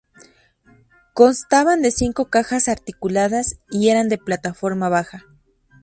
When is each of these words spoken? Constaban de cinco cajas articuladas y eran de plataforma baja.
Constaban 1.13 1.83
de 1.83 1.91
cinco 1.91 2.31
cajas 2.31 2.69
articuladas 2.69 3.57
y 3.69 3.89
eran 3.89 4.09
de 4.09 4.17
plataforma 4.17 4.89
baja. 4.89 5.25